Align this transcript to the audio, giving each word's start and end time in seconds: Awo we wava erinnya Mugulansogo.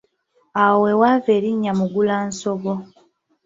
Awo 0.63 0.75
we 0.83 0.91
wava 1.01 1.29
erinnya 1.37 1.71
Mugulansogo. 1.79 2.73